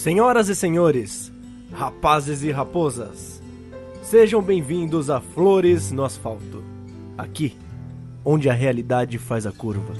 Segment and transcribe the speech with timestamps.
[0.00, 1.30] Senhoras e senhores,
[1.74, 3.42] rapazes e raposas,
[4.02, 6.64] sejam bem-vindos a Flores no Asfalto.
[7.18, 7.54] Aqui,
[8.24, 9.92] onde a realidade faz a curva.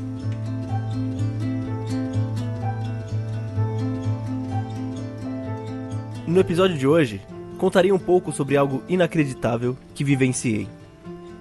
[6.26, 7.20] No episódio de hoje,
[7.58, 10.66] contarei um pouco sobre algo inacreditável que vivenciei.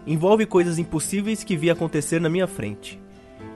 [0.06, 3.00] Envolve coisas impossíveis que vi acontecer na minha frente.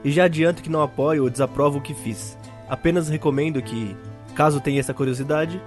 [0.02, 2.38] E já adianto que não apoio ou desaprovo o que fiz.
[2.70, 3.94] Apenas recomendo que,
[4.34, 5.60] caso tenha essa curiosidade,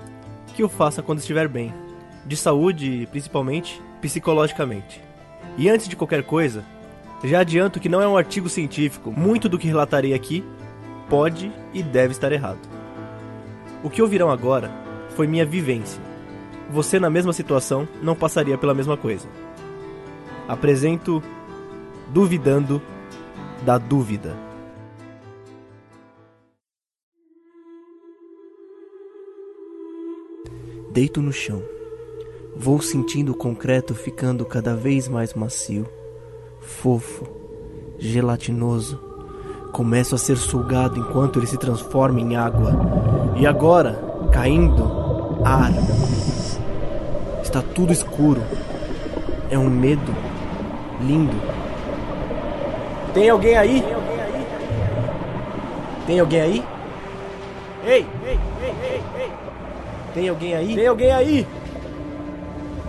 [0.56, 1.74] que o faça quando estiver bem.
[2.26, 5.02] De saúde e, principalmente, psicologicamente.
[5.58, 6.64] E antes de qualquer coisa,
[7.24, 10.44] já adianto que não é um artigo científico, muito do que relatarei aqui
[11.10, 12.60] pode e deve estar errado.
[13.84, 14.70] O que ouvirão agora
[15.16, 16.02] foi minha vivência.
[16.70, 19.28] Você, na mesma situação, não passaria pela mesma coisa.
[20.48, 21.24] Apresento
[22.10, 22.82] Duvidando
[23.66, 24.36] da Dúvida.
[30.98, 31.62] Deito no chão.
[32.56, 35.86] Vou sentindo o concreto ficando cada vez mais macio,
[36.60, 37.24] fofo,
[38.00, 39.00] gelatinoso.
[39.72, 42.72] Começo a ser sugado enquanto ele se transforma em água.
[43.36, 43.94] E agora,
[44.34, 45.72] caindo, ar.
[47.44, 48.42] Está tudo escuro.
[49.52, 50.16] É um medo
[51.00, 51.38] lindo.
[53.14, 53.84] Tem alguém aí?
[56.08, 56.64] Tem alguém aí?
[57.86, 58.08] Ei!
[58.26, 59.48] Ei, ei, ei, ei!
[60.18, 60.74] Tem alguém aí?
[60.74, 61.48] Tem alguém aí?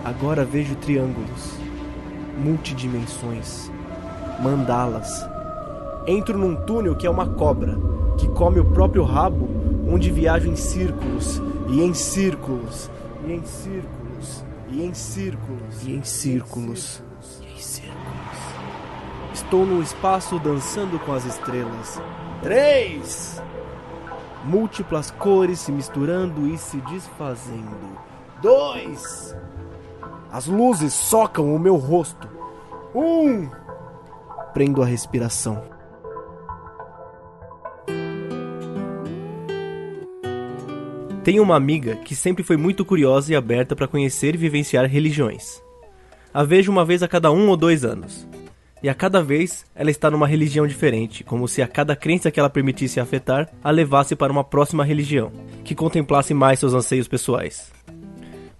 [0.03, 1.59] Agora vejo triângulos,
[2.35, 3.69] multidimensões,
[4.41, 5.29] mandalas.
[6.07, 7.77] Entro num túnel que é uma cobra,
[8.17, 9.47] que come o próprio rabo,
[9.87, 12.89] onde viajo em círculos, e em círculos,
[13.23, 17.03] e em círculos, e em círculos, e em círculos,
[17.43, 17.93] e em círculos.
[19.35, 22.01] Estou no espaço dançando com as estrelas.
[22.41, 23.39] Três!
[24.43, 27.97] Múltiplas cores se misturando e se desfazendo.
[28.41, 29.35] Dois!
[30.31, 32.27] As luzes socam o meu rosto.
[32.95, 33.49] Um!
[34.53, 35.61] Prendo a respiração.
[41.23, 45.61] Tenho uma amiga que sempre foi muito curiosa e aberta para conhecer e vivenciar religiões.
[46.33, 48.27] A vejo uma vez a cada um ou dois anos.
[48.81, 52.39] E a cada vez ela está numa religião diferente, como se a cada crença que
[52.39, 55.31] ela permitisse afetar a levasse para uma próxima religião,
[55.63, 57.71] que contemplasse mais seus anseios pessoais.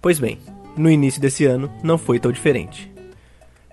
[0.00, 0.38] Pois bem,
[0.76, 2.90] no início desse ano não foi tão diferente.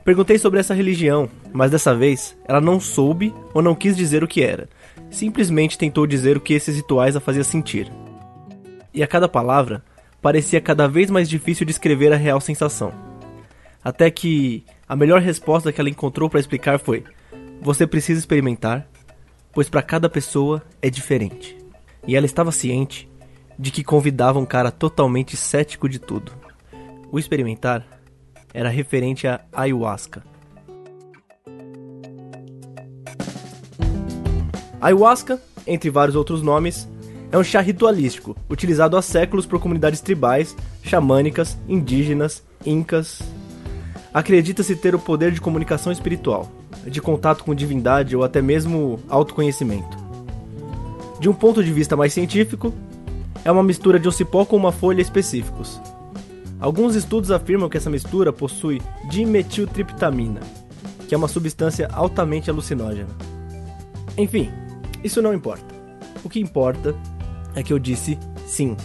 [0.06, 4.28] Perguntei sobre essa religião, mas dessa vez ela não soube ou não quis dizer o
[4.28, 4.70] que era,
[5.12, 7.92] simplesmente tentou dizer o que esses rituais a fazia sentir.
[8.94, 9.84] E a cada palavra
[10.22, 12.94] parecia cada vez mais difícil descrever a real sensação.
[13.84, 17.04] Até que a melhor resposta que ela encontrou para explicar foi:
[17.62, 18.88] Você precisa experimentar,
[19.52, 21.58] pois para cada pessoa é diferente.
[22.08, 23.10] E ela estava ciente
[23.60, 26.32] de que convidava um cara totalmente cético de tudo.
[27.12, 27.86] O experimentar
[28.54, 30.24] era referente a ayahuasca.
[34.80, 36.88] Ayahuasca, entre vários outros nomes,
[37.32, 43.22] é um chá ritualístico utilizado há séculos por comunidades tribais, xamânicas, indígenas, incas.
[44.18, 46.52] Acredita-se ter o poder de comunicação espiritual,
[46.88, 49.96] de contato com divindade ou até mesmo autoconhecimento.
[51.20, 52.74] De um ponto de vista mais científico,
[53.46, 54.12] é uma mistura de um
[54.44, 55.80] com uma folha específicos.
[56.60, 60.40] Alguns estudos afirmam que essa mistura possui dimetiltriptamina,
[61.08, 63.16] que é uma substância altamente alucinógena.
[64.18, 64.50] Enfim,
[65.04, 65.76] isso não importa.
[66.24, 66.96] O que importa
[67.54, 68.18] é que eu disse
[68.48, 68.76] sim.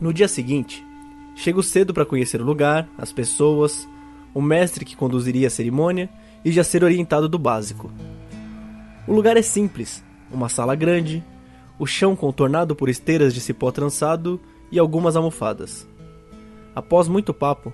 [0.00, 0.84] No dia seguinte,
[1.34, 3.88] chego cedo para conhecer o lugar, as pessoas,
[4.32, 6.08] o mestre que conduziria a cerimônia
[6.44, 7.90] e já ser orientado do básico.
[9.06, 11.24] O lugar é simples, uma sala grande,
[11.78, 14.40] o chão contornado por esteiras de cipó trançado
[14.70, 15.86] e algumas almofadas.
[16.74, 17.72] Após muito papo,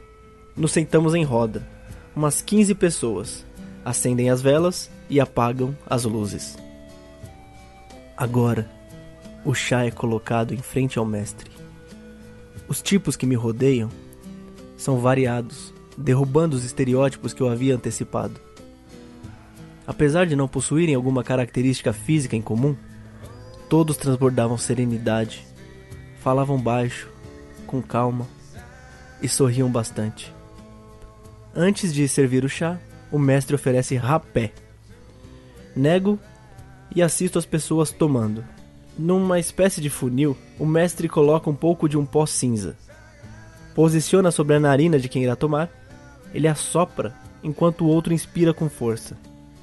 [0.57, 1.67] nos sentamos em roda,
[2.15, 3.47] umas 15 pessoas,
[3.85, 6.59] acendem as velas e apagam as luzes.
[8.17, 8.71] Agora,
[9.45, 11.50] o chá é colocado em frente ao mestre.
[12.71, 13.91] Os tipos que me rodeiam
[14.77, 18.41] são variados, derrubando os estereótipos que eu havia antecipado.
[19.85, 22.77] Apesar de não possuírem alguma característica física em comum,
[23.69, 25.45] todos transbordavam serenidade,
[26.21, 27.09] falavam baixo,
[27.67, 28.25] com calma
[29.21, 30.33] e sorriam bastante.
[31.53, 32.79] Antes de servir o chá,
[33.11, 34.53] o mestre oferece rapé.
[35.75, 36.21] Nego
[36.95, 38.45] e assisto as pessoas tomando.
[39.01, 42.77] Numa espécie de funil, o mestre coloca um pouco de um pó cinza.
[43.75, 45.71] Posiciona sobre a narina de quem irá tomar.
[46.35, 49.17] Ele assopra enquanto o outro inspira com força.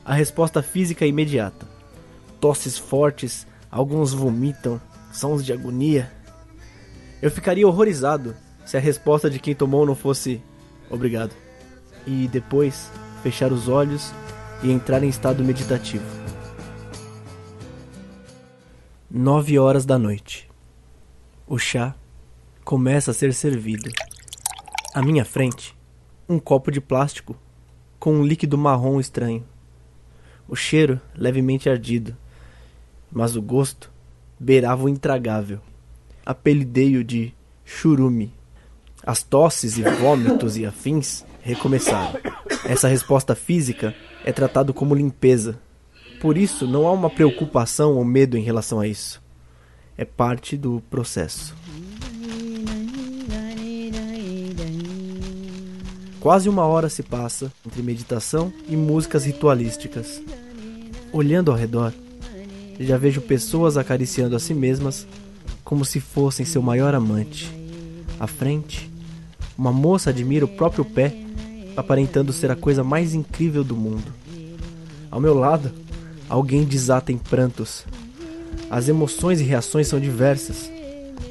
[0.03, 1.67] A resposta física é imediata.
[2.41, 4.81] Tosses fortes, Alguns vomitam,
[5.11, 6.11] sons de agonia.
[7.21, 8.35] Eu ficaria horrorizado
[8.65, 10.41] se a resposta de quem tomou não fosse
[10.89, 11.35] obrigado.
[12.07, 12.89] E depois
[13.21, 14.11] fechar os olhos
[14.63, 16.16] e entrar em estado meditativo.
[19.17, 20.47] Nove horas da noite.
[21.47, 21.95] O chá
[22.63, 23.89] começa a ser servido.
[24.93, 25.75] À minha frente,
[26.29, 27.35] um copo de plástico
[27.97, 29.43] com um líquido marrom estranho.
[30.47, 32.15] O cheiro levemente ardido,
[33.11, 33.91] mas o gosto
[34.39, 35.61] beirava o intragável.
[36.23, 37.33] Apelidei-o de
[37.65, 38.31] churume.
[39.01, 42.19] As tosses e vômitos e afins recomeçaram.
[42.63, 45.59] Essa resposta física é tratado como limpeza.
[46.19, 49.21] Por isso, não há uma preocupação ou medo em relação a isso.
[49.97, 51.55] É parte do processo.
[56.19, 60.21] Quase uma hora se passa entre meditação e músicas ritualísticas.
[61.13, 61.93] Olhando ao redor,
[62.79, 65.07] já vejo pessoas acariciando a si mesmas
[65.63, 67.51] como se fossem seu maior amante.
[68.19, 68.91] À frente,
[69.57, 71.15] uma moça admira o próprio pé,
[71.75, 74.13] aparentando ser a coisa mais incrível do mundo.
[75.09, 75.71] Ao meu lado,
[76.29, 77.85] alguém desata em prantos.
[78.69, 80.71] As emoções e reações são diversas,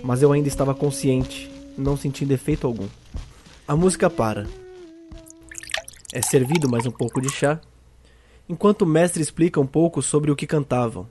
[0.03, 2.89] mas eu ainda estava consciente, não sentindo efeito algum.
[3.67, 4.47] A música para.
[6.13, 7.61] É servido mais um pouco de chá,
[8.49, 11.07] enquanto o mestre explica um pouco sobre o que cantavam.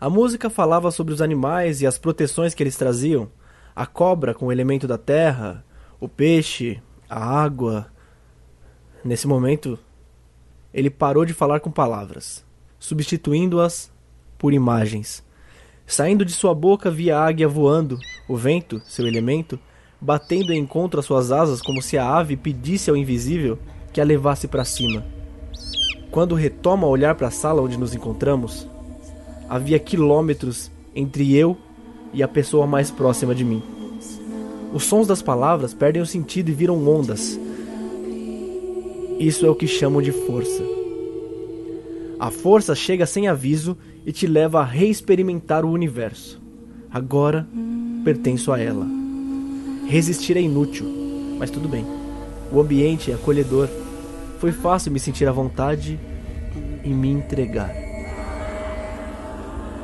[0.00, 3.30] A música falava sobre os animais e as proteções que eles traziam:
[3.74, 5.64] a cobra com o elemento da terra,
[6.00, 7.86] o peixe, a água.
[9.04, 9.78] Nesse momento,
[10.72, 12.44] ele parou de falar com palavras,
[12.78, 13.90] substituindo-as
[14.38, 15.24] por imagens.
[15.86, 17.98] Saindo de sua boca via a águia voando,
[18.28, 19.58] o vento, seu elemento,
[20.00, 23.58] batendo em encontro às suas asas como se a ave pedisse ao invisível
[23.92, 25.04] que a levasse para cima.
[26.10, 28.66] Quando retoma a olhar para a sala onde nos encontramos,
[29.48, 31.56] havia quilômetros entre eu
[32.12, 33.62] e a pessoa mais próxima de mim.
[34.72, 37.38] Os sons das palavras perdem o sentido e viram ondas.
[39.18, 40.77] Isso é o que chamam de força.
[42.18, 46.40] A força chega sem aviso e te leva a reexperimentar o universo.
[46.90, 47.46] Agora
[48.04, 48.86] pertenço a ela.
[49.86, 50.86] Resistir é inútil,
[51.38, 51.86] mas tudo bem.
[52.50, 53.68] O ambiente é acolhedor.
[54.40, 55.98] Foi fácil me sentir à vontade
[56.82, 57.72] e me entregar.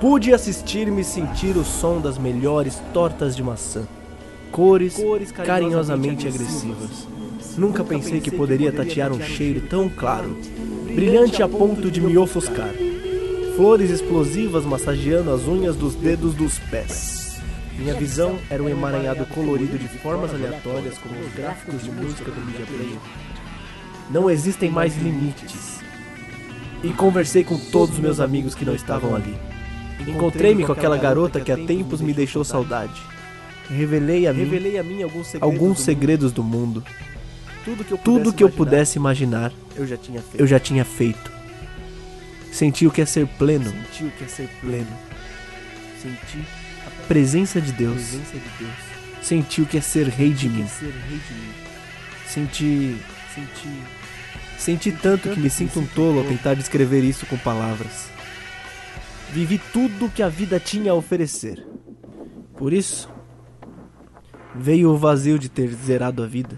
[0.01, 3.87] Pude assistir-me sentir o som das melhores tortas de maçã.
[4.51, 7.09] Cores, Cores carinhosamente, carinhosamente agressivas.
[7.57, 10.37] Nunca pensei que poderia tatear um cheiro tão claro,
[10.95, 12.71] brilhante a ponto de me ofuscar.
[13.57, 17.41] Flores explosivas massageando as unhas dos dedos dos pés.
[17.77, 22.41] Minha visão era um emaranhado colorido de formas aleatórias como os gráficos de música do
[22.41, 22.99] Media Player.
[24.09, 25.81] Não existem mais limites.
[26.85, 29.37] E conversei com todos os meus amigos que não estavam ali.
[30.07, 33.03] Encontrei-me com aquela garota que há tempos me deixou saudade.
[33.69, 36.85] Revelei a mim, alguns, segredos, alguns do segredos, do mundo.
[37.65, 40.41] Tudo que eu pudesse, Tudo que eu imaginar, pudesse imaginar, eu já tinha feito.
[40.41, 41.33] Eu já tinha feito.
[42.53, 43.65] Senti o que é ser pleno.
[43.65, 44.99] Senti o que é ser pleno.
[46.01, 46.45] Senti
[46.87, 47.95] a presença de Deus.
[47.95, 48.75] Presença de Deus.
[49.23, 50.67] Senti o que é ser rei de mim.
[52.29, 52.97] Senti,
[53.35, 53.69] senti,
[54.59, 58.09] senti tanto que me sinto um tolo ao tentar descrever isso com palavras.
[59.33, 61.67] Vivi tudo que a vida tinha a oferecer.
[62.57, 63.09] Por isso,
[64.55, 66.57] veio o vazio de ter zerado a vida.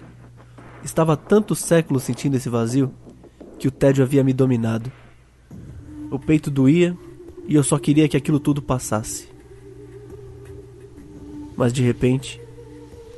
[0.87, 2.95] Estava tantos séculos sentindo esse vazio
[3.59, 4.91] que o tédio havia me dominado.
[6.13, 6.97] O peito doía
[7.49, 9.29] e eu só queria que aquilo tudo passasse.
[11.57, 12.41] Mas de repente,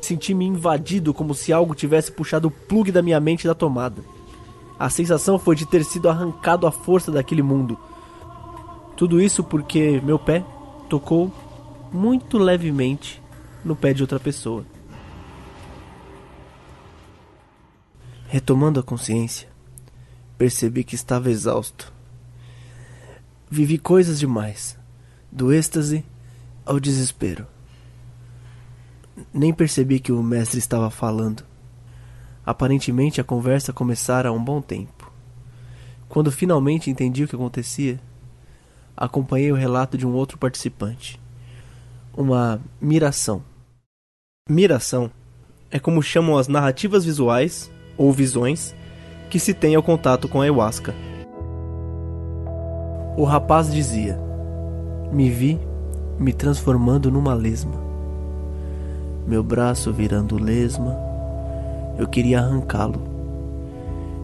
[0.00, 4.02] senti-me invadido como se algo tivesse puxado o plugue da minha mente da tomada.
[4.78, 7.78] A sensação foi de ter sido arrancado à força daquele mundo
[8.98, 10.44] tudo isso porque meu pé
[10.88, 11.32] tocou
[11.92, 13.22] muito levemente
[13.64, 14.64] no pé de outra pessoa.
[18.30, 19.48] Retomando a consciência,
[20.36, 21.90] percebi que estava exausto.
[23.50, 24.78] Vivi coisas demais,
[25.32, 26.04] do êxtase
[26.62, 27.46] ao desespero.
[29.32, 31.42] Nem percebi que o mestre estava falando.
[32.44, 35.10] Aparentemente a conversa começara há um bom tempo.
[36.06, 37.98] Quando finalmente entendi o que acontecia,
[38.94, 41.18] acompanhei o relato de um outro participante.
[42.14, 43.42] Uma miração.
[44.50, 45.10] Miração
[45.70, 48.74] é como chamam as narrativas visuais ou visões
[49.28, 50.94] que se tem ao contato com a ayahuasca.
[53.16, 54.18] O rapaz dizia:
[55.12, 55.60] Me vi
[56.18, 57.74] me transformando numa lesma.
[59.26, 60.96] Meu braço virando lesma,
[61.98, 63.02] eu queria arrancá-lo.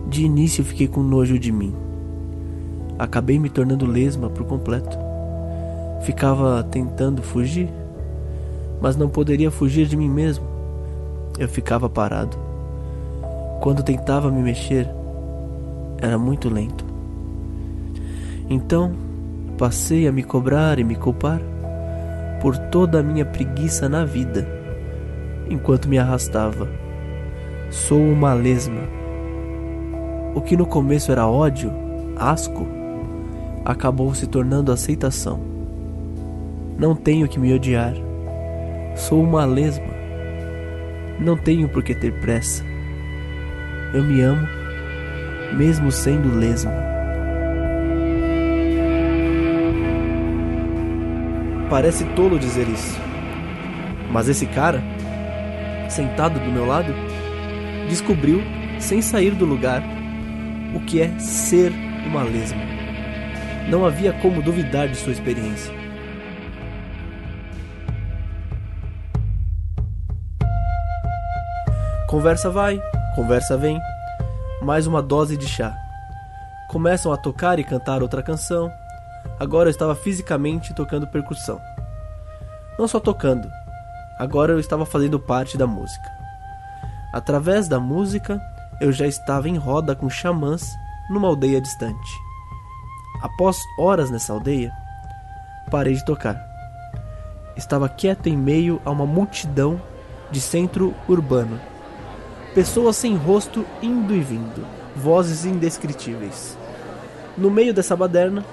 [0.08, 1.74] De início fiquei com nojo de mim
[2.98, 4.96] acabei me tornando lesma por completo.
[6.02, 7.68] Ficava tentando fugir,
[8.80, 10.44] mas não poderia fugir de mim mesmo.
[11.38, 12.36] Eu ficava parado.
[13.64, 14.86] Quando tentava me mexer,
[15.96, 16.84] era muito lento.
[18.50, 18.92] Então,
[19.56, 21.40] passei a me cobrar e me culpar
[22.42, 24.46] por toda a minha preguiça na vida,
[25.48, 26.68] enquanto me arrastava.
[27.70, 28.82] Sou uma lesma.
[30.34, 31.72] O que no começo era ódio,
[32.18, 32.66] asco,
[33.64, 35.40] acabou se tornando aceitação.
[36.76, 37.94] Não tenho que me odiar.
[38.94, 39.94] Sou uma lesma.
[41.18, 42.73] Não tenho por que ter pressa.
[43.94, 44.48] Eu me amo,
[45.52, 46.72] mesmo sendo lesma.
[51.70, 52.98] Parece tolo dizer isso,
[54.10, 54.82] mas esse cara,
[55.88, 56.92] sentado do meu lado,
[57.88, 58.42] descobriu,
[58.80, 59.80] sem sair do lugar,
[60.74, 61.72] o que é ser
[62.04, 62.62] uma lesma.
[63.70, 65.72] Não havia como duvidar de sua experiência.
[72.08, 72.82] Conversa vai,
[73.14, 73.80] conversa vem.
[74.60, 75.72] Mais uma dose de chá.
[76.68, 78.70] Começam a tocar e cantar outra canção.
[79.38, 81.60] Agora eu estava fisicamente tocando percussão.
[82.76, 83.48] Não só tocando,
[84.18, 86.10] agora eu estava fazendo parte da música.
[87.12, 88.40] Através da música,
[88.80, 90.74] eu já estava em roda com xamãs
[91.08, 92.12] numa aldeia distante.
[93.22, 94.72] Após horas nessa aldeia,
[95.70, 96.36] parei de tocar.
[97.56, 99.80] Estava quieto em meio a uma multidão
[100.32, 101.60] de centro urbano.
[102.54, 106.56] Pessoas sem rosto indo e vindo, vozes indescritíveis.
[107.36, 108.44] No meio dessa baderna,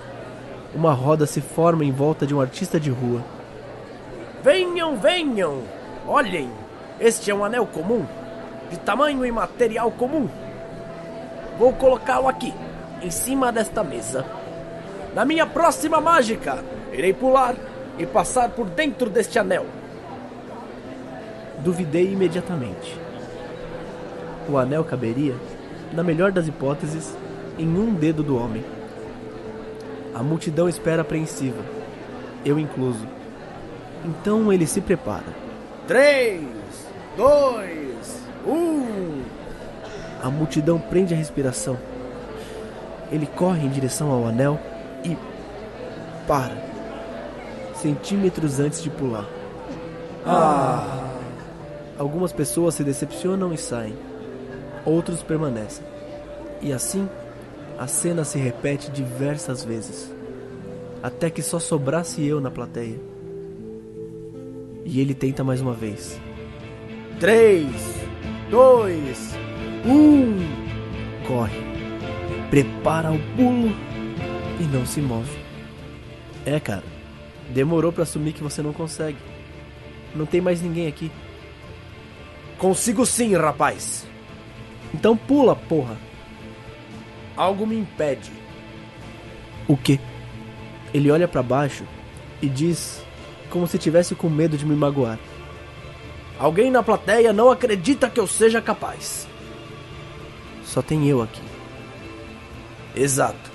[0.73, 3.21] uma roda se forma em volta de um artista de rua.
[4.43, 5.61] Venham, venham!
[6.07, 6.49] Olhem!
[6.99, 8.03] Este é um anel comum,
[8.71, 10.27] de tamanho e material comum.
[11.59, 12.51] Vou colocá-lo aqui,
[13.03, 14.25] em cima desta mesa.
[15.13, 17.53] Na minha próxima mágica, irei pular
[17.99, 19.67] e passar por dentro deste anel.
[21.59, 23.10] Duvidei imediatamente.
[24.51, 25.33] O anel caberia,
[25.93, 27.15] na melhor das hipóteses,
[27.57, 28.65] em um dedo do homem.
[30.13, 31.63] A multidão espera apreensiva,
[32.43, 33.07] eu incluso.
[34.03, 35.23] Então ele se prepara.
[35.87, 36.43] Três,
[37.15, 39.21] dois, um.
[40.21, 41.77] A multidão prende a respiração.
[43.09, 44.59] Ele corre em direção ao anel
[45.05, 45.17] e
[46.27, 46.57] para,
[47.75, 49.25] centímetros antes de pular.
[50.25, 51.07] Ah!
[51.97, 53.95] Algumas pessoas se decepcionam e saem,
[54.85, 55.83] outros permanecem.
[56.61, 57.09] E assim,
[57.77, 60.13] a cena se repete diversas vezes,
[61.01, 62.99] até que só sobrasse eu na plateia.
[64.85, 66.19] E ele tenta mais uma vez.
[67.19, 67.71] Três,
[68.49, 69.35] dois,
[69.85, 70.61] um.
[71.27, 71.59] Corre,
[72.49, 73.71] prepara o pulo
[74.59, 75.39] e não se move.
[76.45, 76.83] É, cara,
[77.49, 79.17] demorou para assumir que você não consegue.
[80.15, 81.11] Não tem mais ninguém aqui.
[82.57, 84.05] Consigo sim, rapaz.
[84.93, 85.97] Então pula, porra.
[87.35, 88.31] Algo me impede.
[89.67, 89.99] O quê?
[90.93, 91.85] Ele olha para baixo
[92.41, 93.01] e diz,
[93.49, 95.17] como se tivesse com medo de me magoar.
[96.37, 99.27] Alguém na plateia não acredita que eu seja capaz.
[100.63, 101.41] Só tem eu aqui.
[102.95, 103.51] Exato.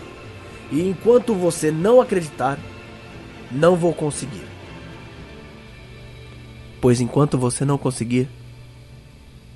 [0.71, 2.59] E enquanto você não acreditar,
[3.51, 4.47] não vou conseguir.
[6.81, 8.29] Pois enquanto você não conseguir,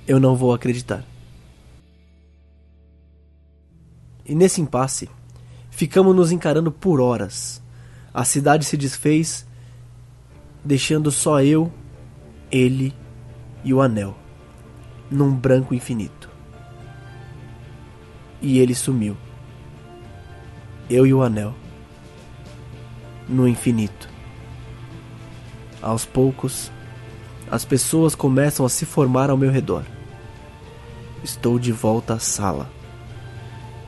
[0.07, 1.05] eu não vou acreditar.
[4.25, 5.09] E nesse impasse,
[5.69, 7.61] ficamos nos encarando por horas.
[8.13, 9.45] A cidade se desfez,
[10.63, 11.71] deixando só eu,
[12.51, 12.93] ele
[13.63, 14.15] e o anel,
[15.09, 16.29] num branco infinito.
[18.41, 19.15] E ele sumiu.
[20.89, 21.53] Eu e o anel,
[23.29, 24.09] no infinito.
[25.81, 26.71] Aos poucos,
[27.49, 29.83] as pessoas começam a se formar ao meu redor.
[31.23, 32.80] Estou de volta à sala.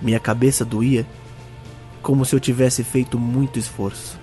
[0.03, 1.07] Minha cabeça doía
[2.01, 4.19] como se eu tivesse feito muito esforço.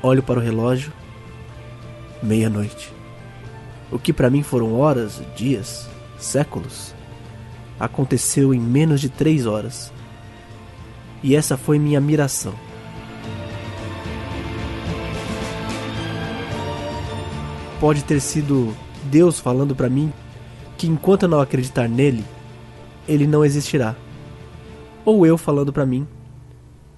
[0.00, 0.92] Olho para o relógio.
[2.22, 2.94] Meia-noite.
[3.90, 6.94] O que para mim foram horas, dias, séculos,
[7.78, 9.92] aconteceu em menos de três horas.
[11.24, 12.54] E essa foi minha miração.
[17.80, 18.74] Pode ter sido
[19.04, 20.12] Deus falando para mim
[20.78, 22.24] que enquanto eu não acreditar nele,
[23.08, 23.96] ele não existirá.
[25.06, 26.04] Ou eu falando para mim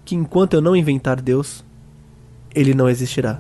[0.03, 1.63] que enquanto eu não inventar Deus,
[2.55, 3.39] ele não existirá.